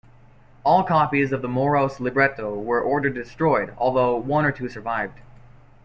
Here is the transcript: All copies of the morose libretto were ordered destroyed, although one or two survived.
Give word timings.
All 0.63 0.81
copies 0.83 1.31
of 1.31 1.43
the 1.43 1.47
morose 1.47 1.99
libretto 1.99 2.55
were 2.55 2.81
ordered 2.81 3.13
destroyed, 3.13 3.75
although 3.77 4.17
one 4.17 4.45
or 4.45 4.51
two 4.51 4.67
survived. 4.67 5.19